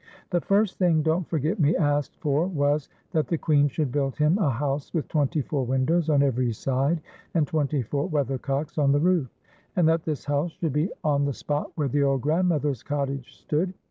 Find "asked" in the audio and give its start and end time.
1.75-2.15